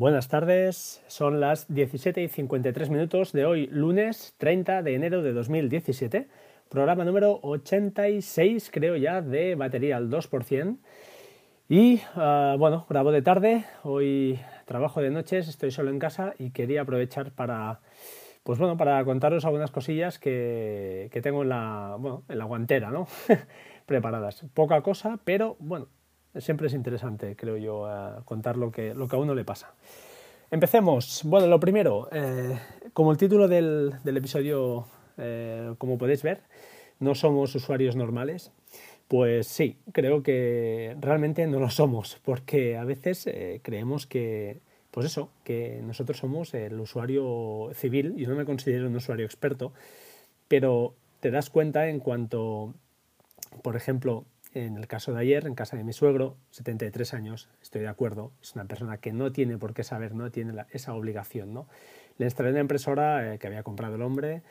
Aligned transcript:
Buenas 0.00 0.28
tardes, 0.28 1.04
son 1.08 1.40
las 1.40 1.68
17 1.68 2.22
y 2.22 2.28
53 2.28 2.88
minutos 2.88 3.32
de 3.32 3.44
hoy, 3.44 3.66
lunes 3.66 4.34
30 4.38 4.82
de 4.82 4.94
enero 4.94 5.20
de 5.20 5.34
2017, 5.34 6.26
programa 6.70 7.04
número 7.04 7.38
86, 7.42 8.70
creo 8.72 8.96
ya, 8.96 9.20
de 9.20 9.56
batería 9.56 9.98
al 9.98 10.08
2%. 10.08 10.78
Y 11.68 12.00
ah, 12.14 12.56
bueno, 12.58 12.86
grabo 12.88 13.12
de 13.12 13.20
tarde, 13.20 13.66
hoy 13.82 14.40
trabajo 14.64 15.02
de 15.02 15.10
noches, 15.10 15.48
estoy 15.48 15.70
solo 15.70 15.90
en 15.90 15.98
casa 15.98 16.32
y 16.38 16.52
quería 16.52 16.80
aprovechar 16.80 17.32
para, 17.32 17.80
pues 18.42 18.58
bueno, 18.58 18.78
para 18.78 19.04
contaros 19.04 19.44
algunas 19.44 19.70
cosillas 19.70 20.18
que, 20.18 21.10
tengo 21.22 21.42
en 21.42 21.50
la, 21.50 21.96
bueno, 21.98 22.24
en 22.26 22.38
la 22.38 22.46
guantera, 22.46 22.90
¿no? 22.90 23.06
Preparadas. 23.84 24.46
Poca 24.54 24.80
cosa, 24.80 25.18
pero 25.24 25.58
bueno, 25.58 25.88
siempre 26.38 26.68
es 26.68 26.74
interesante, 26.74 27.34
creo 27.36 27.56
yo, 27.56 27.88
eh, 27.88 28.20
contar 28.24 28.56
lo 28.56 28.70
que, 28.70 28.94
lo 28.94 29.08
que 29.08 29.16
a 29.16 29.18
uno 29.18 29.34
le 29.34 29.44
pasa. 29.44 29.74
Empecemos. 30.50 31.22
Bueno, 31.24 31.46
lo 31.46 31.60
primero, 31.60 32.08
eh, 32.12 32.58
como 32.92 33.12
el 33.12 33.18
título 33.18 33.48
del, 33.48 33.94
episodio, 34.04 34.86
eh, 35.16 35.74
como 35.78 35.98
podéis 35.98 36.22
ver, 36.22 36.42
no 36.98 37.14
somos 37.14 37.54
usuarios 37.54 37.96
normales. 37.96 38.52
Pues 39.08 39.48
sí, 39.48 39.76
creo 39.92 40.22
que 40.22 40.96
realmente 41.00 41.46
no 41.48 41.58
lo 41.58 41.70
somos, 41.70 42.20
porque 42.24 42.76
a 42.76 42.84
veces 42.84 43.28
creemos 43.62 44.06
que, 44.06 44.60
pues 44.92 45.06
eso, 45.06 45.30
que 45.42 45.80
nosotros 45.82 46.18
somos 46.18 46.54
el 46.54 46.78
usuario 46.78 47.70
civil, 47.74 48.14
y 48.16 48.26
no 48.28 48.36
me 48.36 48.44
considero 48.44 48.86
un 48.86 48.94
usuario 48.94 49.26
experto, 49.26 49.72
pero 50.46 50.94
te 51.18 51.32
das 51.32 51.50
cuenta 51.50 51.88
en 51.88 51.98
cuanto, 51.98 52.72
por 53.62 53.74
ejemplo, 53.74 54.26
en 54.52 54.76
el 54.76 54.86
caso 54.86 55.12
de 55.12 55.20
ayer, 55.20 55.46
en 55.46 55.54
casa 55.54 55.76
de 55.76 55.84
mi 55.84 55.92
suegro, 55.92 56.36
73 56.50 57.14
años, 57.14 57.48
estoy 57.62 57.82
de 57.82 57.88
acuerdo, 57.88 58.32
es 58.42 58.54
una 58.54 58.64
persona 58.64 58.98
que 58.98 59.12
no 59.12 59.30
tiene 59.32 59.58
por 59.58 59.74
qué 59.74 59.84
saber, 59.84 60.14
no 60.14 60.30
tiene 60.30 60.64
esa 60.70 60.94
obligación. 60.94 61.54
¿no? 61.54 61.68
Le 62.18 62.26
instalé 62.26 62.50
una 62.50 62.60
impresora 62.60 63.34
eh, 63.34 63.38
que 63.38 63.46
había 63.46 63.62
comprado 63.62 63.94
el 63.94 64.02
hombre, 64.02 64.42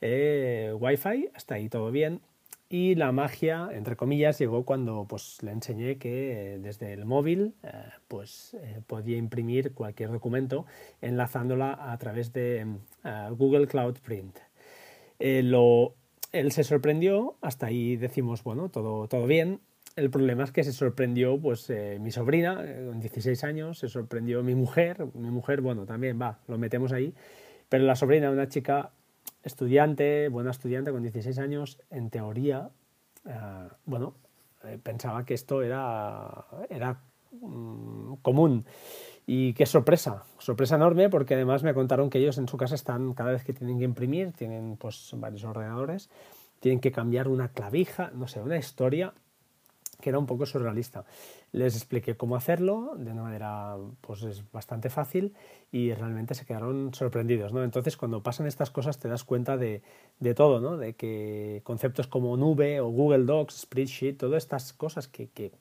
eh, 0.00 0.72
Wi-Fi, 0.78 1.30
hasta 1.34 1.56
ahí 1.56 1.68
todo 1.68 1.90
bien. 1.90 2.20
Y 2.68 2.94
la 2.94 3.12
magia, 3.12 3.68
entre 3.72 3.96
comillas, 3.96 4.38
llegó 4.38 4.64
cuando 4.64 5.04
pues, 5.06 5.42
le 5.42 5.50
enseñé 5.50 5.98
que 5.98 6.54
eh, 6.54 6.58
desde 6.58 6.94
el 6.94 7.04
móvil 7.04 7.54
pues, 8.08 8.56
podía 8.86 9.18
imprimir 9.18 9.74
cualquier 9.74 10.10
documento 10.10 10.64
enlazándola 11.02 11.92
a 11.92 11.98
través 11.98 12.32
de 12.32 12.66
Google 13.36 13.66
Cloud 13.66 13.98
Print. 14.02 14.38
lo 15.20 15.96
él 16.32 16.52
se 16.52 16.64
sorprendió, 16.64 17.36
hasta 17.40 17.66
ahí 17.66 17.96
decimos, 17.96 18.42
bueno, 18.42 18.70
todo, 18.70 19.06
todo 19.06 19.26
bien. 19.26 19.60
El 19.94 20.10
problema 20.10 20.44
es 20.44 20.52
que 20.52 20.64
se 20.64 20.72
sorprendió 20.72 21.38
pues 21.38 21.68
eh, 21.68 21.98
mi 22.00 22.10
sobrina, 22.10 22.62
eh, 22.64 22.86
con 22.88 22.98
16 22.98 23.44
años, 23.44 23.78
se 23.78 23.88
sorprendió 23.88 24.42
mi 24.42 24.54
mujer, 24.54 25.06
mi 25.14 25.30
mujer, 25.30 25.60
bueno, 25.60 25.84
también 25.84 26.18
va, 26.20 26.38
lo 26.48 26.56
metemos 26.56 26.92
ahí, 26.92 27.14
pero 27.68 27.84
la 27.84 27.94
sobrina, 27.94 28.30
una 28.30 28.48
chica 28.48 28.90
estudiante, 29.42 30.28
buena 30.28 30.50
estudiante 30.50 30.90
con 30.90 31.02
16 31.02 31.38
años, 31.38 31.78
en 31.90 32.08
teoría, 32.08 32.70
eh, 33.26 33.68
bueno, 33.84 34.14
pensaba 34.82 35.26
que 35.26 35.34
esto 35.34 35.62
era, 35.62 36.46
era 36.70 37.02
mm, 37.32 38.14
común. 38.22 38.64
Y 39.26 39.52
qué 39.54 39.66
sorpresa, 39.66 40.24
sorpresa 40.38 40.74
enorme 40.76 41.08
porque 41.08 41.34
además 41.34 41.62
me 41.62 41.74
contaron 41.74 42.10
que 42.10 42.18
ellos 42.18 42.38
en 42.38 42.48
su 42.48 42.56
casa 42.56 42.74
están, 42.74 43.14
cada 43.14 43.32
vez 43.32 43.44
que 43.44 43.52
tienen 43.52 43.78
que 43.78 43.84
imprimir, 43.84 44.32
tienen 44.32 44.76
pues 44.76 45.10
varios 45.14 45.44
ordenadores, 45.44 46.10
tienen 46.60 46.80
que 46.80 46.90
cambiar 46.90 47.28
una 47.28 47.48
clavija, 47.48 48.10
no 48.14 48.26
sé, 48.26 48.40
una 48.40 48.56
historia 48.56 49.14
que 50.02 50.10
era 50.10 50.18
un 50.18 50.26
poco 50.26 50.44
surrealista. 50.44 51.04
Les 51.52 51.74
expliqué 51.76 52.16
cómo 52.16 52.36
hacerlo 52.36 52.94
de 52.96 53.12
una 53.12 53.22
manera 53.22 53.76
pues 54.00 54.22
es 54.24 54.50
bastante 54.50 54.90
fácil 54.90 55.34
y 55.70 55.94
realmente 55.94 56.34
se 56.34 56.44
quedaron 56.44 56.92
sorprendidos. 56.92 57.52
¿no? 57.52 57.62
Entonces 57.64 57.96
cuando 57.96 58.22
pasan 58.22 58.46
estas 58.46 58.70
cosas 58.70 58.98
te 58.98 59.08
das 59.08 59.24
cuenta 59.24 59.56
de, 59.56 59.82
de 60.18 60.34
todo, 60.34 60.60
¿no? 60.60 60.76
de 60.76 60.94
que 60.94 61.62
conceptos 61.64 62.08
como 62.08 62.36
nube 62.36 62.80
o 62.80 62.88
Google 62.88 63.24
Docs, 63.24 63.60
Spreadsheet, 63.60 64.18
todas 64.18 64.42
estas 64.42 64.72
cosas 64.72 65.08
que, 65.08 65.28
que 65.28 65.52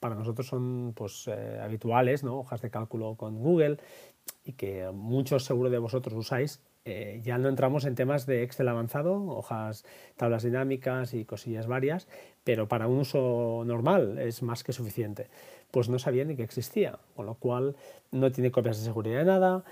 para 0.00 0.14
nosotros 0.14 0.46
son 0.46 0.92
pues, 0.96 1.28
eh, 1.28 1.60
habituales, 1.62 2.24
¿no? 2.24 2.40
hojas 2.40 2.60
de 2.62 2.70
cálculo 2.70 3.14
con 3.16 3.38
Google 3.38 3.76
y 4.44 4.54
que 4.54 4.90
muchos 4.92 5.44
seguro 5.44 5.70
de 5.70 5.78
vosotros 5.78 6.14
usáis, 6.14 6.60
eh, 6.86 7.20
ya 7.22 7.36
no 7.36 7.50
entramos 7.50 7.84
en 7.84 7.94
temas 7.94 8.24
de 8.24 8.42
Excel 8.42 8.68
avanzado, 8.68 9.22
hojas, 9.26 9.84
tablas 10.16 10.42
dinámicas 10.42 11.12
y 11.12 11.26
cosillas 11.26 11.66
varias, 11.66 12.08
pero 12.42 12.68
para 12.68 12.88
un 12.88 13.00
uso 13.00 13.62
normal 13.66 14.18
es 14.18 14.42
más 14.42 14.64
que 14.64 14.72
suficiente. 14.72 15.28
Pues 15.70 15.90
no 15.90 15.98
sabía 15.98 16.24
ni 16.24 16.36
que 16.36 16.42
existía, 16.42 16.98
con 17.14 17.26
lo 17.26 17.34
cual 17.34 17.76
no 18.10 18.32
tiene 18.32 18.50
copias 18.50 18.78
de 18.78 18.84
seguridad 18.84 19.18
de 19.18 19.24
nada. 19.26 19.62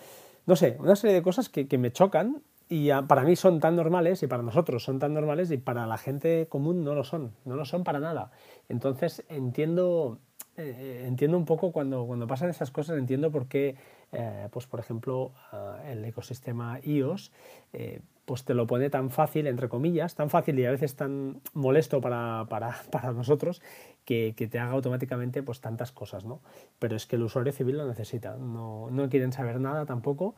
No 0.46 0.54
sé, 0.54 0.76
una 0.78 0.96
serie 0.96 1.16
de 1.16 1.22
cosas 1.22 1.48
que, 1.48 1.66
que 1.66 1.78
me 1.78 1.90
chocan 1.90 2.42
y 2.68 2.90
para 3.06 3.22
mí 3.22 3.34
son 3.34 3.60
tan 3.60 3.76
normales 3.76 4.22
y 4.22 4.26
para 4.26 4.42
nosotros 4.42 4.82
son 4.84 4.98
tan 4.98 5.14
normales 5.14 5.50
y 5.50 5.56
para 5.56 5.86
la 5.86 5.96
gente 5.96 6.46
común 6.48 6.84
no 6.84 6.94
lo 6.94 7.02
son, 7.02 7.32
no 7.44 7.56
lo 7.56 7.64
son 7.64 7.82
para 7.82 7.98
nada. 7.98 8.30
Entonces 8.68 9.24
entiendo, 9.28 10.18
eh, 10.56 11.04
entiendo 11.06 11.38
un 11.38 11.46
poco 11.46 11.72
cuando, 11.72 12.06
cuando 12.06 12.26
pasan 12.26 12.50
esas 12.50 12.70
cosas, 12.70 12.98
entiendo 12.98 13.30
por 13.30 13.46
qué, 13.48 13.76
eh, 14.12 14.48
pues 14.50 14.66
por 14.66 14.80
ejemplo, 14.80 15.32
ah, 15.50 15.78
el 15.86 16.04
ecosistema 16.04 16.78
iOS 16.84 17.32
eh, 17.72 18.00
pues 18.26 18.44
te 18.44 18.52
lo 18.52 18.66
pone 18.66 18.90
tan 18.90 19.08
fácil, 19.08 19.46
entre 19.46 19.70
comillas, 19.70 20.14
tan 20.14 20.28
fácil 20.28 20.58
y 20.58 20.66
a 20.66 20.70
veces 20.70 20.94
tan 20.94 21.40
molesto 21.54 22.02
para, 22.02 22.44
para, 22.50 22.76
para 22.90 23.12
nosotros 23.12 23.62
que, 24.04 24.34
que, 24.36 24.46
te 24.46 24.58
haga 24.58 24.72
automáticamente 24.72 25.42
pues 25.42 25.62
tantas 25.62 25.90
cosas, 25.92 26.26
¿no? 26.26 26.42
Pero 26.78 26.96
es 26.96 27.06
que 27.06 27.16
el 27.16 27.22
usuario 27.22 27.54
civil 27.54 27.78
lo 27.78 27.86
necesita, 27.86 28.36
no, 28.36 28.90
no 28.90 29.08
quieren 29.08 29.32
saber 29.32 29.58
nada 29.58 29.86
tampoco 29.86 30.34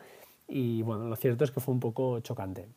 y 0.51 0.83
bueno, 0.83 1.05
lo 1.05 1.17
cierto 1.17 1.45
es 1.45 1.51
que 1.51 1.61
fue 1.61 1.73
un 1.73 1.81
poco 1.81 2.21
chocante. 2.21 2.69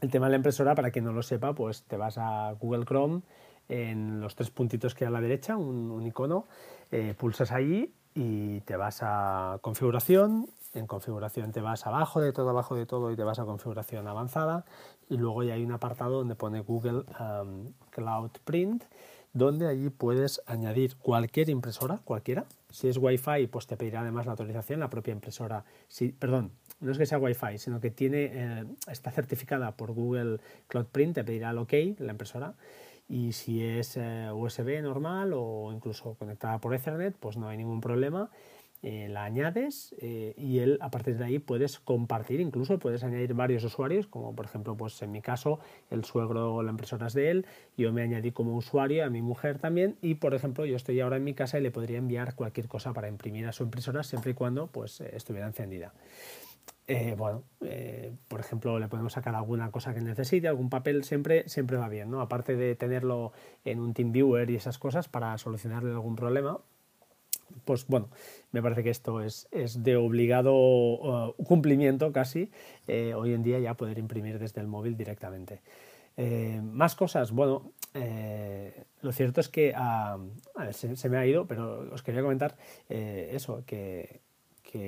El 0.00 0.10
tema 0.10 0.26
de 0.26 0.30
la 0.30 0.36
impresora, 0.36 0.74
para 0.74 0.90
quien 0.90 1.04
no 1.04 1.12
lo 1.12 1.22
sepa, 1.22 1.54
pues 1.54 1.82
te 1.82 1.96
vas 1.96 2.18
a 2.18 2.52
Google 2.52 2.84
Chrome, 2.84 3.22
en 3.68 4.20
los 4.20 4.34
tres 4.34 4.50
puntitos 4.50 4.94
que 4.94 5.04
hay 5.04 5.08
a 5.08 5.10
la 5.10 5.20
derecha, 5.20 5.56
un, 5.56 6.06
icono, 6.06 6.46
eh, 6.90 7.14
pulsas 7.16 7.52
ahí 7.52 7.92
y 8.14 8.60
te 8.60 8.76
vas 8.76 9.00
a 9.02 9.58
configuración, 9.62 10.46
en 10.74 10.86
configuración 10.86 11.52
te 11.52 11.60
vas 11.60 11.86
abajo 11.86 12.20
de 12.20 12.32
todo, 12.32 12.50
abajo 12.50 12.74
de 12.74 12.86
todo 12.86 13.10
y 13.10 13.16
te 13.16 13.24
vas 13.24 13.38
a 13.38 13.44
configuración 13.44 14.06
avanzada 14.06 14.64
y 15.08 15.16
luego 15.16 15.42
ya 15.42 15.54
hay 15.54 15.64
un 15.64 15.72
apartado 15.72 16.18
donde 16.18 16.34
pone 16.34 16.60
Google 16.60 17.04
um, 17.18 17.72
Cloud 17.90 18.30
Print 18.44 18.84
donde 19.34 19.66
allí 19.66 19.90
puedes 19.90 20.40
añadir 20.46 20.96
cualquier 20.96 21.50
impresora, 21.50 22.00
cualquiera. 22.04 22.46
Si 22.70 22.88
es 22.88 22.96
Wi-Fi, 22.96 23.48
pues 23.48 23.66
te 23.66 23.76
pedirá 23.76 24.00
además 24.00 24.26
la 24.26 24.32
autorización, 24.32 24.78
la 24.78 24.88
propia 24.88 25.12
impresora. 25.12 25.64
Si, 25.88 26.12
perdón, 26.12 26.52
no 26.80 26.92
es 26.92 26.98
que 26.98 27.06
sea 27.06 27.18
Wi-Fi, 27.18 27.58
sino 27.58 27.80
que 27.80 27.90
tiene, 27.90 28.30
eh, 28.32 28.64
está 28.90 29.10
certificada 29.10 29.76
por 29.76 29.92
Google 29.92 30.38
Cloud 30.68 30.86
Print, 30.86 31.14
te 31.14 31.24
pedirá 31.24 31.50
el 31.50 31.58
OK, 31.58 31.72
la 31.98 32.12
impresora. 32.12 32.54
Y 33.08 33.32
si 33.32 33.62
es 33.62 33.96
eh, 33.96 34.30
USB 34.32 34.82
normal 34.82 35.32
o 35.34 35.72
incluso 35.72 36.14
conectada 36.14 36.58
por 36.58 36.74
Ethernet, 36.74 37.14
pues 37.18 37.36
no 37.36 37.48
hay 37.48 37.56
ningún 37.56 37.80
problema. 37.80 38.30
Eh, 38.82 39.08
la 39.08 39.24
añades 39.24 39.94
y 39.98 40.58
él 40.58 40.76
a 40.82 40.90
partir 40.90 41.16
de 41.16 41.24
ahí 41.24 41.38
puedes 41.38 41.78
compartir, 41.78 42.40
incluso 42.40 42.78
puedes 42.78 43.02
añadir 43.02 43.32
varios 43.32 43.64
usuarios, 43.64 44.06
como 44.06 44.34
por 44.36 44.44
ejemplo, 44.44 44.76
pues 44.76 45.00
en 45.00 45.10
mi 45.10 45.22
caso, 45.22 45.58
el 45.90 46.04
suegro, 46.04 46.62
la 46.62 46.70
impresora 46.70 47.06
es 47.06 47.14
de 47.14 47.30
él, 47.30 47.46
yo 47.78 47.94
me 47.94 48.02
añadí 48.02 48.30
como 48.30 48.54
usuario 48.54 49.06
a 49.06 49.08
mi 49.08 49.22
mujer 49.22 49.58
también 49.58 49.96
y 50.02 50.16
por 50.16 50.34
ejemplo 50.34 50.66
yo 50.66 50.76
estoy 50.76 51.00
ahora 51.00 51.16
en 51.16 51.24
mi 51.24 51.32
casa 51.32 51.58
y 51.58 51.62
le 51.62 51.70
podría 51.70 51.96
enviar 51.96 52.34
cualquier 52.34 52.68
cosa 52.68 52.92
para 52.92 53.08
imprimir 53.08 53.46
a 53.46 53.52
su 53.52 53.62
impresora 53.62 54.02
siempre 54.02 54.32
y 54.32 54.34
cuando 54.34 54.66
pues 54.66 55.00
estuviera 55.00 55.46
encendida. 55.46 55.94
Eh, 56.86 57.14
bueno, 57.16 57.44
eh, 57.62 58.12
por 58.28 58.40
ejemplo, 58.40 58.78
le 58.78 58.88
podemos 58.88 59.14
sacar 59.14 59.34
alguna 59.34 59.70
cosa 59.70 59.94
que 59.94 60.02
necesite, 60.02 60.48
algún 60.48 60.68
papel, 60.68 61.04
siempre, 61.04 61.48
siempre 61.48 61.78
va 61.78 61.88
bien, 61.88 62.10
¿no? 62.10 62.20
Aparte 62.20 62.56
de 62.56 62.74
tenerlo 62.76 63.32
en 63.64 63.80
un 63.80 63.94
TeamViewer 63.94 64.50
y 64.50 64.56
esas 64.56 64.78
cosas 64.78 65.08
para 65.08 65.36
solucionarle 65.38 65.92
algún 65.92 66.14
problema, 66.14 66.60
pues 67.64 67.86
bueno, 67.86 68.10
me 68.52 68.60
parece 68.62 68.82
que 68.82 68.90
esto 68.90 69.22
es, 69.22 69.48
es 69.50 69.82
de 69.82 69.96
obligado 69.96 70.54
uh, 70.54 71.32
cumplimiento 71.44 72.12
casi, 72.12 72.50
eh, 72.86 73.14
hoy 73.14 73.32
en 73.32 73.42
día 73.42 73.58
ya 73.60 73.74
poder 73.74 73.98
imprimir 73.98 74.38
desde 74.38 74.60
el 74.60 74.66
móvil 74.66 74.96
directamente. 74.96 75.62
más 76.62 76.94
cosas, 76.94 77.32
bueno, 77.32 77.72
lo 79.02 79.12
cierto 79.12 79.40
es 79.40 79.48
que, 79.48 79.72
ah, 79.74 80.18
ver, 80.56 80.74
se, 80.74 81.08
me 81.08 81.16
ha 81.16 81.26
ido, 81.26 81.46
pero 81.46 81.92
os 81.92 82.02
quería 82.02 82.22
comentar 82.22 82.56
eso, 82.88 83.64
que 83.66 84.20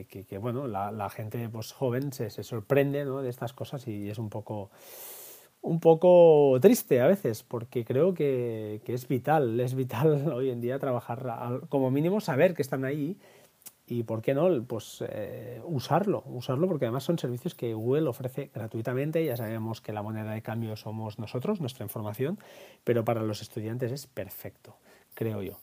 que, 0.08 0.38
bueno, 0.38 0.66
la, 0.66 1.10
gente 1.10 1.48
pues, 1.48 1.72
joven 1.72 2.12
se, 2.12 2.30
sorprende 2.30 3.04
de 3.04 3.28
estas 3.28 3.52
cosas 3.52 3.86
y 3.86 4.10
es 4.10 4.18
un 4.18 4.28
poco, 4.28 4.70
un 5.62 5.80
poco 5.80 6.58
triste 6.60 7.00
a 7.00 7.06
veces, 7.06 7.42
porque 7.42 7.84
creo 7.84 8.14
que, 8.14 8.80
es 8.86 9.08
vital, 9.08 9.60
es 9.60 9.74
vital 9.74 10.28
hoy 10.32 10.50
en 10.50 10.60
día 10.60 10.78
trabajar, 10.78 11.62
como 11.68 11.90
mínimo 11.90 12.20
saber 12.20 12.54
que 12.54 12.62
están 12.62 12.84
ahí 12.84 13.18
y 13.88 14.02
por 14.02 14.20
qué 14.20 14.34
no, 14.34 14.64
pues 14.64 15.04
eh, 15.08 15.60
usarlo, 15.64 16.24
usarlo 16.26 16.66
porque 16.66 16.86
además 16.86 17.04
son 17.04 17.18
servicios 17.18 17.54
que 17.54 17.72
Google 17.72 18.08
ofrece 18.08 18.50
gratuitamente, 18.52 19.24
ya 19.24 19.36
sabemos 19.36 19.80
que 19.80 19.92
la 19.92 20.02
moneda 20.02 20.32
de 20.32 20.42
cambio 20.42 20.76
somos 20.76 21.20
nosotros, 21.20 21.60
nuestra 21.60 21.84
información, 21.84 22.38
pero 22.82 23.04
para 23.04 23.22
los 23.22 23.42
estudiantes 23.42 23.92
es 23.92 24.06
perfecto, 24.08 24.76
creo 25.14 25.42
yo. 25.42 25.58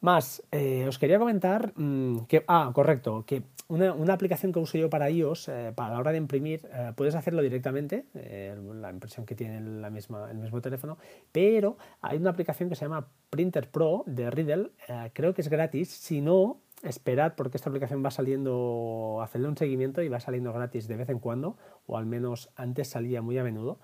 Más, 0.00 0.42
eh, 0.50 0.86
os 0.88 0.98
quería 0.98 1.18
comentar 1.18 1.72
mm, 1.76 2.20
que, 2.20 2.42
ah, 2.48 2.70
correcto, 2.72 3.24
que 3.26 3.42
una, 3.68 4.14
aplicación 4.14 4.50
que 4.50 4.58
uso 4.58 4.78
yo 4.78 4.88
para 4.88 5.10
iOS, 5.10 5.48
eh, 5.48 5.72
para 5.74 5.92
la 5.92 5.98
hora 6.00 6.10
de 6.10 6.16
imprimir, 6.16 6.66
eh, 6.72 6.92
puedes 6.96 7.14
hacerlo 7.14 7.42
directamente, 7.42 8.06
la 8.14 8.90
impresión 8.90 9.26
que 9.26 9.34
tiene 9.34 9.60
la 9.60 9.90
misma, 9.90 10.30
el 10.30 10.38
mismo 10.38 10.60
teléfono, 10.62 10.96
pero 11.32 11.76
hay 12.00 12.16
una 12.16 12.30
aplicación 12.30 12.70
que 12.70 12.76
se 12.76 12.86
llama 12.86 13.08
Printer 13.28 13.70
Pro 13.70 14.02
de 14.06 14.30
Riddle, 14.30 14.70
creo 15.12 15.34
que 15.34 15.42
es 15.42 15.48
gratis, 15.48 15.90
si 15.90 16.20
no, 16.20 16.62
esperad 16.82 17.34
porque 17.36 17.58
esta 17.58 17.68
aplicación 17.68 18.04
va 18.04 18.10
saliendo, 18.10 19.20
hacerle 19.22 19.48
un 19.48 19.56
seguimiento 19.56 20.02
y 20.02 20.08
va 20.08 20.18
saliendo 20.18 20.52
gratis 20.52 20.88
de 20.88 20.96
vez 20.96 21.10
en 21.10 21.18
cuando, 21.18 21.56
o 21.86 21.96
al 21.96 22.06
menos 22.06 22.50
antes 22.56 22.88
salía 22.88 23.22
muy 23.22 23.38
a 23.38 23.44
menudo. 23.44 23.78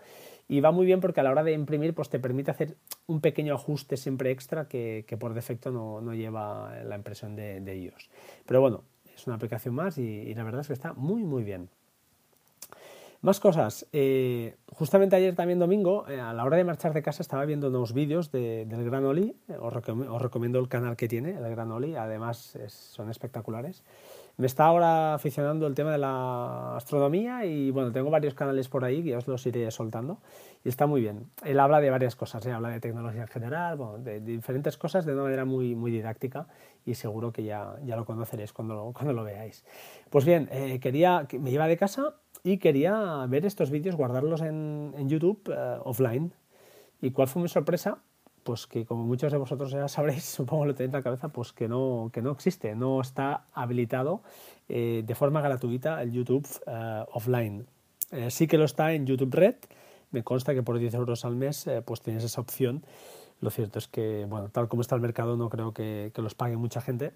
Y 0.48 0.60
va 0.60 0.70
muy 0.70 0.86
bien 0.86 1.00
porque 1.00 1.20
a 1.20 1.22
la 1.22 1.30
hora 1.30 1.42
de 1.42 1.52
imprimir 1.52 1.94
pues 1.94 2.08
te 2.08 2.20
permite 2.20 2.50
hacer 2.50 2.76
un 3.06 3.20
pequeño 3.20 3.54
ajuste 3.54 3.96
siempre 3.96 4.30
extra 4.30 4.68
que, 4.68 5.04
por 5.18 5.34
defecto 5.34 5.70
no, 5.70 6.00
no, 6.00 6.14
lleva 6.14 6.72
la 6.84 6.94
impresión 6.94 7.34
de, 7.34 7.60
de, 7.60 7.76
iOS. 7.76 8.10
Pero 8.46 8.60
bueno, 8.60 8.84
es 9.14 9.26
una 9.26 9.36
aplicación 9.36 9.74
más 9.74 9.98
y, 9.98 10.34
la 10.34 10.44
verdad 10.44 10.60
es 10.60 10.68
que 10.68 10.72
está 10.72 10.92
muy 10.92 11.24
muy 11.24 11.42
bien. 11.42 11.68
Más 13.22 13.40
cosas. 13.40 13.88
Eh, 13.92 14.56
justamente 14.68 15.16
ayer 15.16 15.34
también 15.34 15.58
domingo, 15.58 16.06
eh, 16.06 16.20
a 16.20 16.32
la 16.32 16.44
hora 16.44 16.58
de 16.58 16.64
marchar 16.64 16.92
de 16.92 17.02
casa, 17.02 17.22
estaba 17.22 17.44
viendo 17.44 17.68
unos 17.68 17.92
vídeos 17.92 18.30
del 18.30 18.84
Gran 18.84 19.04
Oli. 19.04 19.34
Os, 19.58 19.72
recomiendo 20.22 20.60
el 20.60 20.68
canal 20.68 20.96
que 20.96 21.08
tiene, 21.08 21.30
el 21.30 21.50
Gran 21.50 21.72
Oli. 21.72 21.96
Además, 21.96 22.56
son 22.68 23.10
espectaculares 23.10 23.82
me 24.36 24.46
está 24.46 24.66
ahora 24.66 25.14
aficionando 25.14 25.66
el 25.66 25.74
tema 25.74 25.92
de 25.92 25.98
la 25.98 26.76
astronomía 26.76 27.46
y 27.46 27.70
bueno, 27.70 27.90
tengo 27.90 28.10
varios 28.10 28.34
canales 28.34 28.68
por 28.68 28.84
ahí 28.84 29.02
que 29.02 29.16
os 29.16 29.26
los 29.26 29.46
iré 29.46 29.70
soltando 29.70 30.18
y 30.62 30.68
está 30.68 30.86
muy 30.86 31.00
bien. 31.00 31.30
Él 31.44 31.58
habla 31.58 31.80
de 31.80 31.88
varias 31.90 32.16
cosas, 32.16 32.44
¿eh? 32.46 32.52
habla 32.52 32.68
de 32.68 32.80
tecnología 32.80 33.22
en 33.22 33.28
general, 33.28 33.78
de, 34.04 34.20
diferentes 34.20 34.76
cosas 34.76 35.06
de 35.06 35.14
una 35.14 35.22
manera 35.22 35.44
muy, 35.46 35.74
muy 35.74 35.90
didáctica 35.90 36.48
y 36.84 36.94
seguro 36.94 37.32
que 37.32 37.44
ya, 37.44 37.76
ya 37.84 37.96
lo 37.96 38.04
conoceréis 38.04 38.52
cuando 38.52 38.74
lo, 38.74 38.92
cuando 38.92 39.14
lo 39.14 39.24
veáis. 39.24 39.64
Pues 40.10 40.26
bien, 40.26 40.48
eh, 40.52 40.80
quería, 40.80 41.26
me 41.38 41.50
iba 41.50 41.66
de 41.66 41.78
casa 41.78 42.16
y 42.42 42.58
quería 42.58 43.24
ver 43.28 43.46
estos 43.46 43.70
vídeos, 43.70 43.96
guardarlos 43.96 44.42
en, 44.42 44.94
en 44.98 45.08
YouTube 45.08 45.50
eh, 45.50 45.78
offline. 45.82 46.32
¿Y 47.00 47.10
cuál 47.10 47.28
fue 47.28 47.42
mi 47.42 47.48
sorpresa? 47.48 47.98
Pues 48.46 48.68
que 48.68 48.86
como 48.86 49.02
muchos 49.02 49.32
de 49.32 49.38
vosotros 49.38 49.72
ya 49.72 49.88
sabréis, 49.88 50.24
supongo 50.24 50.64
lo 50.64 50.74
tenéis 50.74 50.94
en 50.94 51.00
la 51.00 51.02
cabeza, 51.02 51.28
pues 51.28 51.52
que 51.52 51.68
no, 51.68 52.10
que 52.12 52.22
no 52.22 52.30
existe, 52.30 52.74
no 52.74 53.00
está 53.00 53.44
habilitado 53.52 54.22
eh, 54.68 55.02
de 55.04 55.14
forma 55.14 55.42
gratuita 55.42 56.00
el 56.00 56.12
YouTube 56.12 56.46
eh, 56.66 57.04
offline. 57.12 57.66
Eh, 58.12 58.30
sí 58.30 58.46
que 58.46 58.56
lo 58.56 58.64
está 58.64 58.92
en 58.92 59.04
YouTube 59.04 59.34
Red, 59.34 59.56
me 60.12 60.22
consta 60.22 60.54
que 60.54 60.62
por 60.62 60.78
10 60.78 60.94
euros 60.94 61.24
al 61.24 61.34
mes 61.34 61.68
pues 61.84 62.00
tienes 62.00 62.22
esa 62.22 62.40
opción. 62.40 62.84
Lo 63.40 63.50
cierto 63.50 63.80
es 63.80 63.88
que, 63.88 64.24
bueno, 64.26 64.48
tal 64.48 64.68
como 64.68 64.80
está 64.80 64.94
el 64.94 65.02
mercado, 65.02 65.36
no 65.36 65.50
creo 65.50 65.74
que, 65.74 66.12
que 66.14 66.22
los 66.22 66.34
pague 66.34 66.56
mucha 66.56 66.80
gente. 66.80 67.12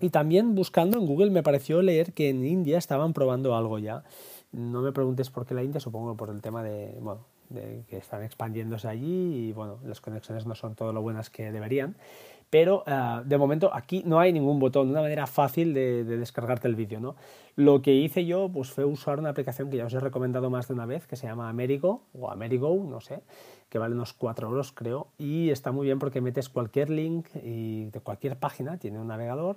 Y 0.00 0.08
también 0.08 0.54
buscando 0.54 0.98
en 0.98 1.06
Google 1.06 1.30
me 1.30 1.42
pareció 1.42 1.82
leer 1.82 2.14
que 2.14 2.30
en 2.30 2.44
India 2.44 2.78
estaban 2.78 3.12
probando 3.12 3.54
algo 3.54 3.78
ya. 3.78 4.02
No 4.50 4.80
me 4.80 4.90
preguntes 4.90 5.28
por 5.28 5.44
qué 5.44 5.54
la 5.54 5.62
India, 5.62 5.78
supongo 5.78 6.16
por 6.16 6.30
el 6.30 6.40
tema 6.40 6.62
de, 6.64 6.96
bueno, 7.00 7.26
que 7.88 7.96
están 7.96 8.22
expandiéndose 8.22 8.88
allí 8.88 9.48
y 9.48 9.52
bueno, 9.52 9.78
las 9.84 10.00
conexiones 10.00 10.46
no 10.46 10.54
son 10.54 10.74
todo 10.74 10.92
lo 10.92 11.02
buenas 11.02 11.30
que 11.30 11.52
deberían. 11.52 11.96
Pero 12.50 12.82
eh, 12.84 13.22
de 13.24 13.38
momento 13.38 13.70
aquí 13.72 14.02
no 14.04 14.18
hay 14.18 14.32
ningún 14.32 14.58
botón, 14.58 14.90
una 14.90 15.00
manera 15.00 15.26
fácil 15.28 15.72
de, 15.72 16.02
descargarte 16.04 16.66
el 16.66 16.74
vídeo. 16.74 16.98
¿no? 16.98 17.14
Lo 17.54 17.80
que 17.80 17.94
hice 17.94 18.26
yo 18.26 18.50
pues, 18.52 18.70
fue 18.70 18.84
usar 18.84 19.20
una 19.20 19.30
aplicación 19.30 19.70
que 19.70 19.76
ya 19.76 19.86
os 19.86 19.94
he 19.94 20.00
recomendado 20.00 20.50
más 20.50 20.66
de 20.66 20.74
una 20.74 20.84
vez, 20.84 21.06
que 21.06 21.14
se 21.14 21.28
llama 21.28 21.48
Amerigo 21.48 22.02
o 22.12 22.30
Amerigo, 22.30 22.74
no 22.88 23.00
sé, 23.00 23.20
que 23.68 23.78
vale 23.78 23.94
unos 23.94 24.12
4 24.12 24.48
euros 24.48 24.72
creo, 24.72 25.06
y 25.16 25.50
está 25.50 25.70
muy 25.70 25.86
bien 25.86 26.00
porque 26.00 26.20
metes 26.20 26.48
cualquier 26.48 26.90
link 26.90 27.28
de 27.32 28.00
cualquier 28.02 28.36
página, 28.36 28.78
tiene 28.78 28.98
un 28.98 29.06
navegador, 29.06 29.56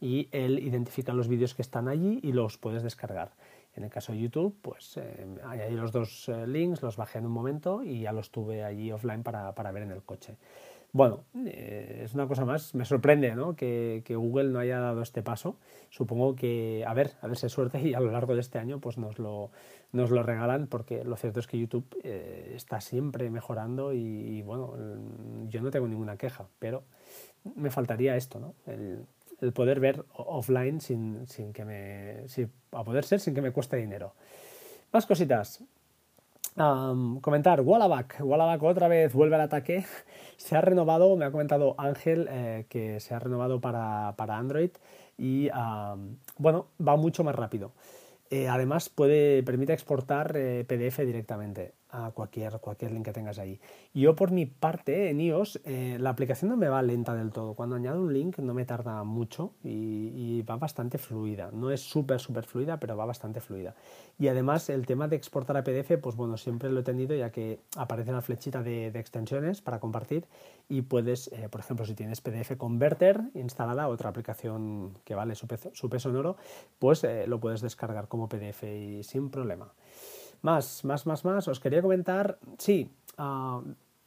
y 0.00 0.28
él 0.32 0.58
identifica 0.58 1.12
los 1.12 1.28
vídeos 1.28 1.54
que 1.54 1.62
están 1.62 1.86
allí 1.86 2.18
y 2.24 2.32
los 2.32 2.58
puedes 2.58 2.82
descargar. 2.82 3.30
En 3.74 3.84
el 3.84 3.90
caso 3.90 4.12
de 4.12 4.20
YouTube, 4.20 4.54
pues 4.60 4.98
eh, 4.98 5.26
añadí 5.44 5.74
los 5.74 5.92
dos 5.92 6.28
eh, 6.28 6.46
links, 6.46 6.82
los 6.82 6.96
bajé 6.96 7.18
en 7.18 7.26
un 7.26 7.32
momento 7.32 7.82
y 7.82 8.00
ya 8.00 8.12
los 8.12 8.30
tuve 8.30 8.62
allí 8.64 8.92
offline 8.92 9.22
para, 9.22 9.54
para 9.54 9.72
ver 9.72 9.84
en 9.84 9.92
el 9.92 10.02
coche. 10.02 10.36
Bueno, 10.92 11.24
eh, 11.46 12.02
es 12.04 12.12
una 12.12 12.28
cosa 12.28 12.44
más, 12.44 12.74
me 12.74 12.84
sorprende 12.84 13.34
¿no? 13.34 13.56
que, 13.56 14.02
que, 14.04 14.14
Google 14.14 14.50
no 14.50 14.58
haya 14.58 14.78
dado 14.78 15.00
este 15.00 15.22
paso. 15.22 15.56
Supongo 15.88 16.36
que, 16.36 16.84
a 16.86 16.92
ver, 16.92 17.12
a 17.22 17.28
ver 17.28 17.38
si 17.38 17.48
suerte 17.48 17.80
y 17.80 17.94
a 17.94 18.00
lo 18.00 18.10
largo 18.10 18.34
de 18.34 18.42
este 18.42 18.58
año 18.58 18.78
pues 18.78 18.98
nos 18.98 19.18
lo, 19.18 19.50
nos 19.92 20.10
lo 20.10 20.22
regalan 20.22 20.66
porque 20.66 21.02
lo 21.02 21.16
cierto 21.16 21.40
es 21.40 21.46
que 21.46 21.58
YouTube 21.58 21.86
está 22.04 22.82
siempre 22.82 23.30
mejorando 23.30 23.94
y, 23.94 24.42
bueno, 24.42 24.74
yo 25.48 25.62
no 25.62 25.70
tengo 25.70 25.88
ninguna 25.88 26.18
queja, 26.18 26.46
pero 26.58 26.84
me 27.56 27.70
faltaría 27.70 28.14
esto, 28.16 28.38
¿no? 28.38 28.54
El 29.42 29.52
poder 29.52 29.80
ver 29.80 30.04
offline 30.14 30.80
sin, 30.80 31.26
sin 31.28 31.52
que 31.52 31.64
me. 31.64 32.24
a 32.72 32.84
poder 32.84 33.04
ser 33.04 33.20
sin 33.20 33.34
que 33.34 33.42
me 33.42 33.52
cueste 33.52 33.76
dinero. 33.76 34.14
Más 34.92 35.04
cositas. 35.04 35.62
comentar, 36.54 37.60
Wallaback. 37.60 38.20
Wallaback 38.20 38.62
otra 38.62 38.88
vez 38.88 39.12
vuelve 39.12 39.34
al 39.34 39.42
ataque. 39.42 39.84
Se 40.36 40.56
ha 40.56 40.60
renovado, 40.60 41.16
me 41.16 41.24
ha 41.24 41.30
comentado 41.30 41.74
Ángel 41.78 42.28
eh, 42.30 42.66
que 42.68 42.98
se 42.98 43.14
ha 43.14 43.20
renovado 43.20 43.60
para, 43.60 44.14
para 44.16 44.38
Android 44.38 44.70
y 45.16 45.48
bueno, 46.38 46.66
va 46.80 46.96
mucho 46.96 47.22
más 47.22 47.36
rápido. 47.36 47.72
Eh, 48.32 48.48
además, 48.48 48.88
puede, 48.88 49.42
permite 49.42 49.74
exportar 49.74 50.32
eh, 50.36 50.64
PDF 50.66 51.00
directamente 51.00 51.74
a 51.92 52.10
cualquier, 52.10 52.58
cualquier 52.58 52.90
link 52.92 53.04
que 53.04 53.12
tengas 53.12 53.38
ahí. 53.38 53.60
Yo 53.92 54.16
por 54.16 54.30
mi 54.30 54.46
parte 54.46 55.10
en 55.10 55.20
iOS 55.20 55.60
eh, 55.64 55.98
la 56.00 56.10
aplicación 56.10 56.50
no 56.50 56.56
me 56.56 56.68
va 56.68 56.82
lenta 56.82 57.14
del 57.14 57.30
todo. 57.30 57.54
Cuando 57.54 57.76
añado 57.76 58.00
un 58.00 58.12
link 58.12 58.38
no 58.38 58.54
me 58.54 58.64
tarda 58.64 59.04
mucho 59.04 59.52
y, 59.62 60.42
va 60.42 60.56
bastante 60.56 60.98
fluida. 60.98 61.50
No 61.52 61.70
es 61.70 61.80
súper, 61.80 62.18
súper 62.18 62.44
fluida, 62.44 62.80
pero 62.80 62.96
va 62.96 63.04
bastante 63.04 63.40
fluida. 63.40 63.76
Y 64.18 64.28
además 64.28 64.70
el 64.70 64.86
tema 64.86 65.06
de 65.06 65.16
exportar 65.16 65.56
a 65.56 65.62
PDF, 65.62 65.98
pues 66.02 66.16
bueno, 66.16 66.36
siempre 66.36 66.70
lo 66.70 66.80
he 66.80 66.82
tenido 66.82 67.14
ya 67.14 67.30
que 67.30 67.60
aparece 67.76 68.10
la 68.10 68.22
flechita 68.22 68.62
de, 68.62 68.86
extensiones 68.88 69.60
para 69.60 69.78
compartir 69.78 70.26
y 70.68 70.82
puedes, 70.82 71.28
eh, 71.28 71.48
por 71.50 71.60
ejemplo, 71.60 71.84
si 71.84 71.94
tienes 71.94 72.20
PDF 72.20 72.56
Converter 72.56 73.20
instalada, 73.34 73.88
otra 73.88 74.10
aplicación 74.10 74.98
que 75.04 75.14
vale 75.14 75.34
su 75.34 75.46
peso, 75.46 75.70
su 75.74 75.88
peso 75.90 76.08
en 76.10 76.16
oro, 76.16 76.36
pues 76.78 77.04
eh, 77.04 77.26
lo 77.26 77.38
puedes 77.38 77.60
descargar 77.60 78.08
como 78.08 78.28
PDF 78.28 78.64
y 78.64 79.02
sin 79.02 79.30
problema. 79.30 79.72
Más, 80.42 80.84
más, 80.84 81.06
más, 81.06 81.24
más. 81.24 81.48
Os 81.48 81.60
quería 81.60 81.80
comentar, 81.80 82.38
sí, 82.58 82.90
ah, 83.16 83.60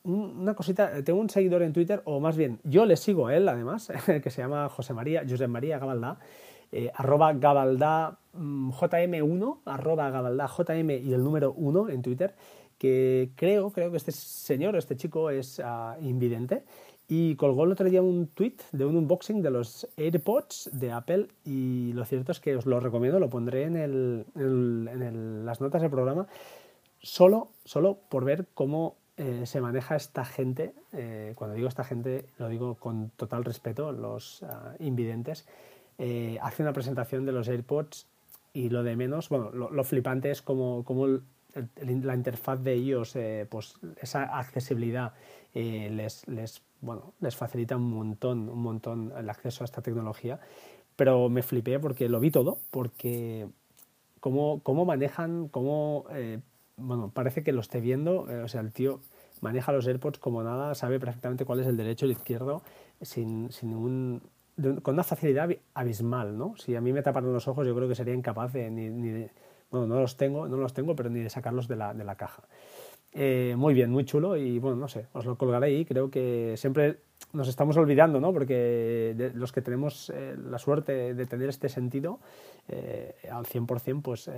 una 0.03 0.53
cosita. 0.53 1.03
Tengo 1.03 1.19
un 1.19 1.29
seguidor 1.29 1.63
en 1.63 1.73
Twitter, 1.73 2.01
o 2.05 2.19
más 2.19 2.37
bien, 2.37 2.59
yo 2.63 2.85
le 2.85 2.97
sigo 2.97 3.27
a 3.27 3.35
él, 3.35 3.47
además, 3.47 3.91
que 4.23 4.29
se 4.29 4.41
llama 4.41 4.69
José 4.69 4.93
María, 4.93 5.23
José 5.27 5.47
María 5.47 5.79
Gabaldá, 5.79 6.19
eh, 6.71 6.91
arroba 6.93 7.33
Gabaldá 7.33 8.19
mm, 8.33 8.71
JM1, 8.71 9.59
arroba 9.65 10.09
Gabaldá 10.09 10.47
JM 10.47 10.89
y 10.91 11.13
el 11.13 11.23
número 11.23 11.53
1 11.53 11.89
en 11.89 12.01
Twitter, 12.01 12.35
que 12.77 13.31
creo, 13.35 13.71
creo 13.71 13.91
que 13.91 13.97
este 13.97 14.11
señor, 14.11 14.75
este 14.75 14.97
chico 14.97 15.29
es 15.29 15.59
uh, 15.59 16.03
invidente 16.03 16.65
y 17.07 17.35
colgó 17.35 17.65
el 17.65 17.71
otro 17.71 17.89
día 17.89 18.01
un 18.01 18.27
tweet 18.27 18.55
de 18.71 18.85
un 18.85 18.95
unboxing 18.95 19.41
de 19.41 19.51
los 19.51 19.87
AirPods 19.97 20.69
de 20.73 20.91
Apple 20.91 21.27
y 21.43 21.93
lo 21.93 22.03
cierto 22.05 22.31
es 22.31 22.39
que 22.39 22.55
os 22.55 22.65
lo 22.65 22.79
recomiendo, 22.79 23.19
lo 23.19 23.29
pondré 23.29 23.63
en, 23.63 23.75
el, 23.75 24.25
en, 24.35 25.45
las 25.45 25.61
notas 25.61 25.81
del 25.81 25.91
programa, 25.91 26.27
solo, 26.99 27.49
solo 27.63 27.99
por 28.09 28.25
ver 28.25 28.47
cómo 28.55 28.95
eh, 29.17 29.45
se 29.45 29.61
maneja 29.61 29.95
esta 29.95 30.25
gente, 30.25 30.73
eh, 30.93 31.33
cuando 31.35 31.55
digo 31.55 31.67
esta 31.67 31.83
gente 31.83 32.25
lo 32.39 32.49
digo 32.49 32.75
con 32.75 33.11
total 33.11 33.45
respeto, 33.45 33.91
los 33.91 34.41
ah, 34.43 34.73
invidentes, 34.79 35.47
eh, 35.99 36.39
hace 36.41 36.63
una 36.63 36.73
presentación 36.73 37.25
de 37.25 37.31
los 37.31 37.47
AirPods 37.47 38.07
y 38.51 38.69
lo 38.69 38.83
de 38.83 38.95
menos, 38.95 39.29
bueno, 39.29 39.51
lo, 39.51 39.83
flipante 39.83 40.31
es 40.31 40.41
como, 40.41 40.83
como 40.85 41.07
la 41.07 42.15
interfaz 42.15 42.63
de 42.63 42.73
ellos, 42.73 43.17
pues 43.49 43.75
esa 44.01 44.37
accesibilidad 44.37 45.13
les, 45.55 46.27
les 46.27 46.61
bueno, 46.85 47.13
les 47.19 47.35
facilita 47.35 47.75
un 47.75 47.89
montón, 47.89 48.47
un 48.49 48.61
montón 48.61 49.11
el 49.17 49.29
acceso 49.29 49.63
a 49.63 49.65
esta 49.65 49.81
tecnología, 49.81 50.39
pero 50.95 51.29
me 51.29 51.41
flipé 51.41 51.79
porque 51.79 52.07
lo 52.07 52.19
vi 52.19 52.31
todo, 52.31 52.59
porque 52.71 53.47
cómo, 54.19 54.61
cómo 54.63 54.85
manejan, 54.85 55.47
cómo, 55.49 56.05
eh, 56.11 56.39
bueno, 56.77 57.11
parece 57.13 57.43
que 57.43 57.51
lo 57.51 57.61
esté 57.61 57.81
viendo, 57.81 58.29
eh, 58.29 58.43
o 58.43 58.47
sea, 58.47 58.61
el 58.61 58.71
tío 58.71 59.01
maneja 59.41 59.71
los 59.71 59.87
AirPods 59.87 60.19
como 60.19 60.43
nada, 60.43 60.75
sabe 60.75 60.99
perfectamente 60.99 61.45
cuál 61.45 61.59
es 61.59 61.67
el 61.67 61.75
derecho 61.75 62.05
y 62.05 62.11
el 62.11 62.17
izquierdo, 62.17 62.61
sin, 63.01 63.51
sin 63.51 63.69
ningún, 63.71 64.21
con 64.81 64.93
una 64.93 65.03
facilidad 65.03 65.49
abismal, 65.73 66.37
¿no? 66.37 66.55
Si 66.57 66.75
a 66.75 66.81
mí 66.81 66.93
me 66.93 67.01
taparan 67.01 67.33
los 67.33 67.47
ojos, 67.47 67.67
yo 67.67 67.75
creo 67.75 67.89
que 67.89 67.95
sería 67.95 68.13
incapaz 68.13 68.53
de, 68.53 68.69
ni, 68.69 68.89
ni 68.89 69.27
bueno, 69.71 69.87
no 69.87 69.99
los 69.99 70.15
tengo, 70.15 70.47
no 70.47 70.57
los 70.57 70.73
tengo, 70.73 70.95
pero 70.95 71.09
ni 71.09 71.19
de 71.19 71.29
sacarlos 71.29 71.67
de 71.67 71.75
la, 71.75 71.93
de 71.93 72.03
la 72.03 72.15
caja. 72.15 72.43
Eh, 73.15 73.55
muy 73.57 73.73
bien, 73.73 73.89
muy 73.91 74.03
chulo 74.05 74.35
y 74.35 74.59
bueno, 74.59 74.77
no 74.77 74.87
sé, 74.87 75.07
os 75.13 75.25
lo 75.25 75.37
colgaré 75.37 75.67
ahí. 75.67 75.85
Creo 75.85 76.11
que 76.11 76.55
siempre 76.57 76.97
nos 77.33 77.47
estamos 77.47 77.77
olvidando, 77.77 78.19
¿no? 78.19 78.33
Porque 78.33 79.31
los 79.33 79.51
que 79.51 79.61
tenemos 79.61 80.11
eh, 80.13 80.35
la 80.37 80.59
suerte 80.59 81.13
de 81.13 81.25
tener 81.25 81.49
este 81.49 81.69
sentido 81.69 82.19
eh, 82.67 83.15
al 83.31 83.45
100%, 83.45 84.01
pues 84.01 84.29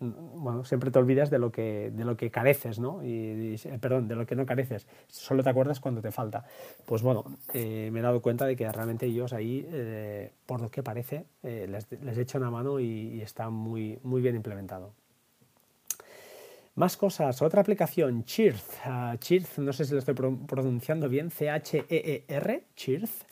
bueno, 0.00 0.64
siempre 0.64 0.90
te 0.90 0.98
olvidas 0.98 1.30
de 1.30 1.38
lo 1.38 1.52
que, 1.52 1.90
de 1.90 2.04
lo 2.04 2.16
que 2.16 2.30
careces, 2.30 2.78
¿no? 2.78 3.04
Y, 3.04 3.56
perdón, 3.80 4.08
de 4.08 4.16
lo 4.16 4.26
que 4.26 4.34
no 4.34 4.46
careces. 4.46 4.86
Solo 5.08 5.42
te 5.42 5.50
acuerdas 5.50 5.80
cuando 5.80 6.00
te 6.00 6.10
falta. 6.10 6.44
Pues 6.86 7.02
bueno, 7.02 7.24
eh, 7.52 7.90
me 7.92 8.00
he 8.00 8.02
dado 8.02 8.22
cuenta 8.22 8.46
de 8.46 8.56
que 8.56 8.70
realmente 8.70 9.06
ellos 9.06 9.32
ahí, 9.32 9.66
eh, 9.70 10.32
por 10.46 10.60
lo 10.62 10.70
que 10.70 10.82
parece, 10.82 11.26
eh, 11.42 11.66
les, 11.68 11.86
les 12.02 12.18
echan 12.18 12.42
una 12.42 12.50
mano 12.50 12.80
y, 12.80 13.20
está 13.20 13.50
muy, 13.50 13.98
muy 14.02 14.22
bien 14.22 14.36
implementado. 14.36 14.94
Más 16.80 16.96
cosas, 16.96 17.42
otra 17.42 17.60
aplicación, 17.60 18.24
Cheers. 18.24 18.80
Uh, 18.86 19.18
Cheers, 19.18 19.58
no 19.58 19.70
sé 19.70 19.84
si 19.84 19.92
lo 19.92 19.98
estoy 19.98 20.14
pronunciando 20.14 21.10
bien, 21.10 21.30
C-H-E-E-R, 21.30 22.64
Cheers. 22.74 23.26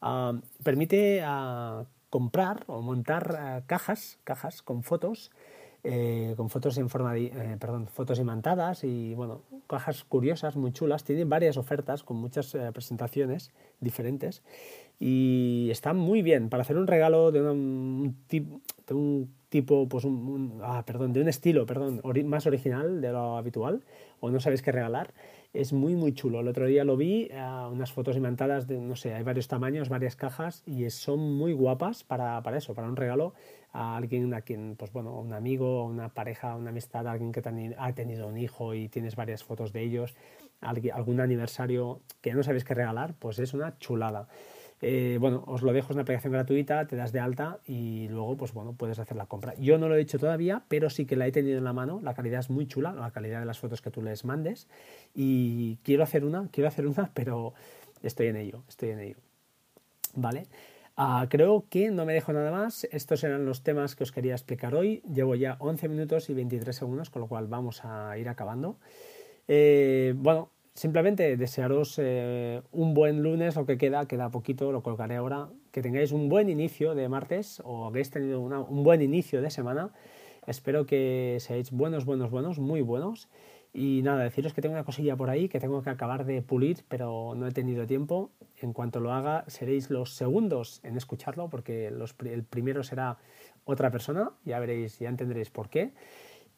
Ah, 0.00 0.38
permite 0.62 1.20
uh, 1.20 1.84
comprar 2.10 2.62
o 2.68 2.80
montar 2.80 3.64
cajas, 3.66 4.20
cajas 4.22 4.62
con 4.62 4.84
fotos 4.84 5.32
eh, 5.84 6.34
con 6.36 6.48
fotos 6.48 6.78
en 6.78 6.88
forma 6.88 7.12
de, 7.12 7.26
eh, 7.26 7.56
perdón, 7.58 7.88
fotos 7.88 8.20
imantadas 8.20 8.84
y 8.84 9.14
bueno, 9.16 9.42
cajas 9.66 10.04
curiosas, 10.04 10.54
muy 10.54 10.72
chulas. 10.72 11.02
Tienen 11.02 11.28
varias 11.28 11.56
ofertas 11.56 12.04
con 12.04 12.18
muchas 12.18 12.54
eh, 12.54 12.70
presentaciones 12.72 13.50
diferentes 13.80 14.42
y 15.00 15.68
están 15.72 15.96
muy 15.96 16.22
bien 16.22 16.50
para 16.50 16.60
hacer 16.60 16.78
un 16.78 16.86
regalo 16.86 17.32
de 17.32 17.42
un, 17.42 18.16
de 18.28 18.94
un 18.94 19.28
tipo, 19.52 19.86
pues 19.86 20.06
un, 20.06 20.60
ah, 20.62 20.82
perdón, 20.86 21.12
de 21.12 21.20
un 21.20 21.28
estilo, 21.28 21.66
perdón, 21.66 22.00
más 22.24 22.46
original 22.46 23.02
de 23.02 23.12
lo 23.12 23.36
habitual 23.36 23.82
o 24.18 24.30
no 24.30 24.40
sabes 24.40 24.62
qué 24.62 24.72
regalar. 24.72 25.12
Es 25.52 25.74
muy, 25.74 25.94
muy 25.94 26.14
chulo. 26.14 26.40
El 26.40 26.48
otro 26.48 26.64
día 26.64 26.84
lo 26.84 26.96
vi, 26.96 27.28
unas 27.70 27.92
fotos 27.92 28.16
imantadas 28.16 28.66
de, 28.66 28.80
no 28.80 28.96
sé, 28.96 29.12
hay 29.12 29.22
varios 29.22 29.48
tamaños, 29.48 29.90
varias 29.90 30.16
cajas 30.16 30.62
y 30.64 30.88
son 30.88 31.36
muy 31.36 31.52
guapas 31.52 32.02
para, 32.02 32.42
para 32.42 32.56
eso, 32.56 32.72
para 32.72 32.88
un 32.88 32.96
regalo 32.96 33.34
a 33.74 33.98
alguien 33.98 34.32
a 34.32 34.40
quien, 34.40 34.74
pues 34.76 34.90
bueno, 34.90 35.20
un 35.20 35.34
amigo, 35.34 35.84
una 35.84 36.08
pareja, 36.08 36.56
una 36.56 36.70
amistad, 36.70 37.06
alguien 37.06 37.32
que 37.32 37.42
ha 37.76 37.92
tenido 37.92 38.28
un 38.28 38.38
hijo 38.38 38.72
y 38.72 38.88
tienes 38.88 39.16
varias 39.16 39.44
fotos 39.44 39.74
de 39.74 39.82
ellos, 39.82 40.14
algún 40.62 41.20
aniversario 41.20 42.00
que 42.22 42.32
no 42.32 42.42
sabes 42.42 42.64
qué 42.64 42.72
regalar, 42.72 43.12
pues 43.18 43.38
es 43.38 43.52
una 43.52 43.76
chulada. 43.76 44.28
Eh, 44.84 45.18
bueno, 45.20 45.44
os 45.46 45.62
lo 45.62 45.72
dejo, 45.72 45.90
es 45.90 45.94
una 45.94 46.02
aplicación 46.02 46.32
gratuita, 46.32 46.88
te 46.88 46.96
das 46.96 47.12
de 47.12 47.20
alta 47.20 47.60
y 47.64 48.08
luego, 48.08 48.36
pues 48.36 48.52
bueno, 48.52 48.74
puedes 48.76 48.98
hacer 48.98 49.16
la 49.16 49.26
compra. 49.26 49.54
Yo 49.54 49.78
no 49.78 49.88
lo 49.88 49.94
he 49.94 50.00
hecho 50.00 50.18
todavía, 50.18 50.64
pero 50.66 50.90
sí 50.90 51.06
que 51.06 51.14
la 51.14 51.28
he 51.28 51.30
tenido 51.30 51.56
en 51.56 51.64
la 51.64 51.72
mano. 51.72 52.00
La 52.02 52.14
calidad 52.14 52.40
es 52.40 52.50
muy 52.50 52.66
chula, 52.66 52.92
la 52.92 53.12
calidad 53.12 53.38
de 53.38 53.46
las 53.46 53.60
fotos 53.60 53.80
que 53.80 53.92
tú 53.92 54.02
les 54.02 54.24
mandes. 54.24 54.66
Y 55.14 55.76
quiero 55.84 56.02
hacer 56.02 56.24
una, 56.24 56.48
quiero 56.50 56.66
hacer 56.66 56.88
una, 56.88 57.10
pero 57.14 57.54
estoy 58.02 58.26
en 58.26 58.36
ello, 58.36 58.64
estoy 58.68 58.90
en 58.90 58.98
ello. 58.98 59.16
¿Vale? 60.16 60.48
Ah, 60.96 61.26
creo 61.30 61.64
que 61.70 61.92
no 61.92 62.04
me 62.04 62.12
dejo 62.12 62.32
nada 62.32 62.50
más. 62.50 62.84
Estos 62.90 63.22
eran 63.22 63.46
los 63.46 63.62
temas 63.62 63.94
que 63.94 64.02
os 64.02 64.10
quería 64.10 64.32
explicar 64.32 64.74
hoy. 64.74 65.00
Llevo 65.14 65.36
ya 65.36 65.56
11 65.60 65.88
minutos 65.88 66.28
y 66.28 66.34
23 66.34 66.74
segundos, 66.74 67.08
con 67.08 67.22
lo 67.22 67.28
cual 67.28 67.46
vamos 67.46 67.84
a 67.84 68.18
ir 68.18 68.28
acabando. 68.28 68.78
Eh, 69.46 70.12
bueno, 70.16 70.50
simplemente 70.74 71.36
desearos 71.36 71.98
eh, 71.98 72.62
un 72.72 72.94
buen 72.94 73.22
lunes, 73.22 73.56
lo 73.56 73.66
que 73.66 73.78
queda, 73.78 74.06
queda 74.06 74.30
poquito, 74.30 74.72
lo 74.72 74.82
colgaré 74.82 75.16
ahora. 75.16 75.48
Que 75.70 75.82
tengáis 75.82 76.12
un 76.12 76.28
buen 76.28 76.48
inicio 76.48 76.94
de 76.94 77.08
martes 77.08 77.62
o 77.64 77.86
habéis 77.86 78.10
tenido 78.10 78.40
un 78.40 78.82
buen 78.82 79.02
inicio 79.02 79.40
de 79.42 79.50
semana. 79.50 79.92
Espero 80.46 80.86
que 80.86 81.38
seáis 81.40 81.70
buenos, 81.70 82.04
buenos, 82.04 82.30
buenos, 82.30 82.58
muy 82.58 82.82
buenos. 82.82 83.28
Y 83.74 84.02
nada, 84.02 84.24
deciros 84.24 84.52
que 84.52 84.60
tengo 84.60 84.74
una 84.74 84.84
cosilla 84.84 85.16
por 85.16 85.30
ahí 85.30 85.48
que 85.48 85.58
tengo 85.58 85.82
que 85.82 85.88
acabar 85.88 86.26
de 86.26 86.42
pulir, 86.42 86.84
pero 86.88 87.34
no 87.34 87.46
he 87.46 87.52
tenido 87.52 87.86
tiempo. 87.86 88.30
En 88.58 88.74
cuanto 88.74 89.00
lo 89.00 89.12
haga, 89.12 89.44
seréis 89.46 89.88
los 89.88 90.14
segundos 90.14 90.80
en 90.84 90.96
escucharlo, 90.96 91.48
porque 91.48 91.86
el 91.86 92.44
primero 92.44 92.82
será 92.82 93.16
otra 93.64 93.90
persona, 93.90 94.32
ya 94.44 94.58
veréis, 94.58 94.98
ya 94.98 95.08
entenderéis 95.08 95.50
por 95.50 95.70
qué. 95.70 95.92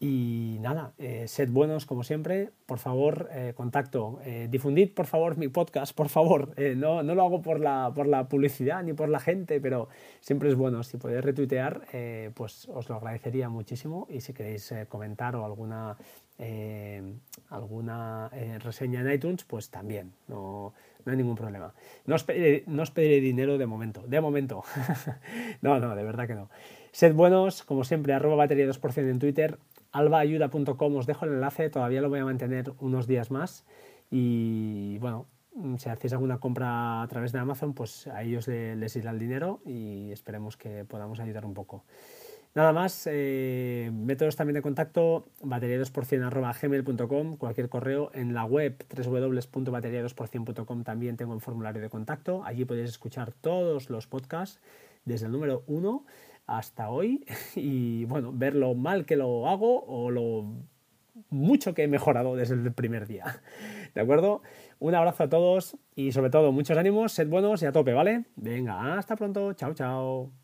Y 0.07 0.59
nada, 0.61 0.93
eh, 0.99 1.27
sed 1.29 1.49
buenos 1.49 1.87
como 1.87 2.05
siempre, 2.05 2.51
por 2.67 2.79
favor, 2.79 3.31
eh, 3.33 3.55
contacto, 3.57 4.21
eh, 4.23 4.49
difundid 4.51 4.93
por 4.93 5.07
favor 5.07 5.39
mi 5.39 5.49
podcast, 5.49 5.97
por 5.97 6.11
favor, 6.11 6.53
no, 6.77 7.03
no, 7.03 7.15
lo 7.15 7.23
hago 7.23 7.41
por 7.41 7.59
la, 7.59 7.91
por 7.95 8.07
la 8.07 8.29
publicidad 8.29 8.83
ni 8.83 8.93
por 8.93 9.09
la 9.09 9.19
gente, 9.19 9.63
pero 9.63 9.89
siempre 10.21 10.51
es 10.51 10.57
bueno, 10.57 10.83
si 10.83 10.99
podéis 10.99 11.25
retuitear, 11.25 11.87
pues 12.35 12.69
os 12.69 12.87
lo 12.91 12.97
agradecería 12.97 13.49
muchísimo. 13.49 14.07
Y 14.11 14.21
si 14.21 14.35
queréis 14.35 14.75
comentar 14.91 15.37
o 15.37 15.47
alguna, 15.47 15.97
alguna 17.49 18.31
reseña 18.59 19.01
en 19.01 19.11
iTunes, 19.11 19.45
pues 19.45 19.71
también, 19.71 20.13
no, 20.29 20.75
no 21.07 21.13
hay 21.13 21.17
ningún 21.17 21.37
problema. 21.37 21.73
No 22.05 22.17
os, 22.17 22.27
no 22.67 22.83
os 22.83 22.91
pediré 22.91 23.21
dinero 23.21 23.57
de 23.57 23.67
momento, 23.67 24.03
de 24.07 24.21
momento, 24.21 24.65
no, 25.63 25.81
no, 25.81 25.95
de 25.97 26.05
verdad 26.05 26.27
que 26.27 26.35
no. 26.35 26.51
Sed 26.93 27.13
buenos, 27.13 27.65
como 27.65 27.83
siempre, 27.83 28.13
arroba 28.13 28.37
batería 28.37 28.67
2% 28.69 29.11
en 29.11 29.19
Twitter, 29.19 29.59
albaayuda.com, 29.95 30.97
os 30.97 31.07
dejo 31.07 31.25
el 31.25 31.35
enlace, 31.35 31.71
todavía 31.71 32.03
lo 32.03 32.11
voy 32.11 32.19
a 32.19 32.25
mantener 32.25 32.73
unos 32.81 33.07
días 33.07 33.31
más. 33.31 33.65
Y 34.11 34.99
bueno, 34.99 35.27
si 35.79 35.89
hacéis 35.89 36.13
alguna 36.13 36.39
compra 36.39 37.03
a 37.03 37.09
través 37.09 37.33
de 37.33 37.39
Amazon, 37.39 37.75
pues 37.75 38.09
a 38.09 38.23
ellos 38.23 38.49
les 38.49 38.97
irá 38.97 39.13
el 39.13 39.19
dinero 39.19 39.61
y 39.65 40.11
esperemos 40.11 40.57
que 40.57 40.85
podamos 40.85 41.21
ayudar 41.21 41.47
un 41.47 41.55
poco. 41.55 41.85
Nada 42.55 42.73
más, 42.73 43.09
eh, 43.11 43.91
métodos 43.93 44.37
también 44.37 44.55
de 44.55 44.63
contacto, 44.63 45.29
batería2%.gmail.com, 45.43 47.37
cualquier 47.37 47.69
correo. 47.69 48.11
En 48.15 48.33
la 48.35 48.45
web 48.45 48.85
www.bateria2%.com 48.95 50.85
también 50.85 51.17
tengo 51.17 51.33
un 51.33 51.41
formulario 51.41 51.83
de 51.83 51.89
contacto, 51.89 52.45
allí 52.45 52.65
podéis 52.65 52.91
escuchar 52.91 53.33
todos 53.33 53.91
los 53.91 54.07
podcasts 54.07 54.61
desde 55.05 55.27
el 55.27 55.33
número 55.33 55.65
1 55.67 56.05
hasta 56.47 56.91
hoy 56.91 57.25
y 57.55 58.05
bueno, 58.07 58.33
ver 58.33 58.55
lo 58.55 58.75
mal 58.75 59.07
que 59.07 59.17
lo 59.17 59.49
hago 59.49 59.85
o 59.87 60.11
lo 60.11 60.47
mucho 61.31 61.75
que 61.75 61.85
he 61.85 61.89
mejorado 61.89 62.37
desde 62.37 62.55
el 62.55 62.73
primer 62.73 63.07
día. 63.07 63.41
¿De 63.95 64.01
acuerdo? 64.01 64.43
Un 64.79 64.95
abrazo 64.95 65.25
a 65.25 65.29
todos 65.29 65.77
y 65.95 66.13
sobre 66.13 66.31
todo 66.31 66.53
muchos 66.53 66.77
ánimos, 66.77 67.13
sed 67.13 67.29
buenos 67.29 67.63
y 67.63 67.67
a 67.67 67.73
tope, 67.73 67.93
¿vale? 67.93 68.25
Venga, 68.37 68.99
hasta 68.99 69.17
pronto, 69.17 69.53
chao, 69.55 69.75
chao. 69.75 70.44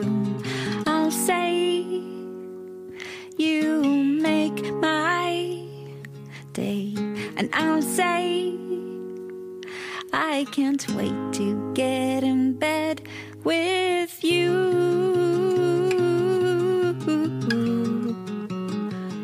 Can't 10.51 10.85
wait 10.95 11.15
to 11.31 11.71
get 11.73 12.25
in 12.25 12.51
bed 12.51 13.01
with 13.45 14.21
you. 14.21 14.51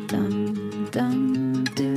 Dun, 0.06 0.88
dun, 0.90 1.64
do. 1.74 1.94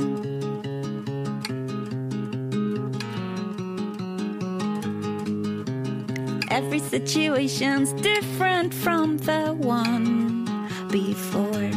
Every 6.50 6.78
situation's 6.78 7.94
different 7.94 8.74
from 8.74 9.16
the 9.16 9.54
one 9.54 10.44
before. 10.90 11.70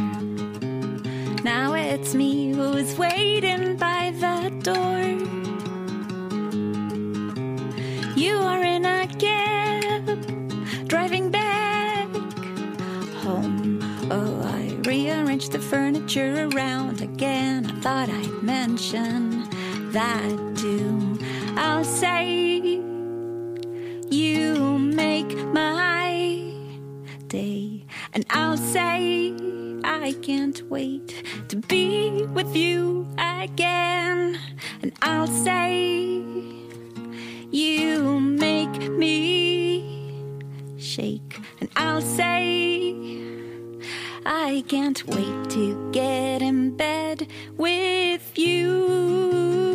Now 1.42 1.72
it's 1.72 2.14
me 2.14 2.52
who's 2.52 2.98
waiting 2.98 3.76
by 3.76 4.12
the 4.20 4.50
door. 4.62 5.25
Rearranged 15.46 15.52
the 15.52 15.58
furniture 15.58 16.48
around 16.54 17.00
again. 17.00 17.66
I 17.66 17.80
thought 17.80 18.08
I'd 18.08 18.42
mention 18.42 19.48
that 19.92 20.56
too. 20.56 21.18
I'll 21.56 21.84
say, 21.84 22.80
You 24.10 24.78
make 24.78 25.36
my 25.52 26.52
day, 27.28 27.84
and 28.14 28.24
I'll 28.30 28.56
say, 28.56 29.34
I 29.84 30.14
can't 30.22 30.62
wait 30.70 31.22
to 31.48 31.56
be 31.56 32.24
with 32.34 32.56
you 32.56 33.06
again. 33.18 34.38
And 34.82 34.92
I'll 35.02 35.28
say, 35.28 36.22
You 37.50 38.20
make 38.20 38.90
me 38.90 39.84
shake. 40.78 41.40
And 41.60 41.70
I'll 41.76 42.02
say, 42.02 42.94
I 44.28 44.64
can't 44.66 45.06
wait 45.06 45.50
to 45.50 45.90
get 45.92 46.42
in 46.42 46.76
bed 46.76 47.28
with 47.56 48.36
you. 48.36 49.65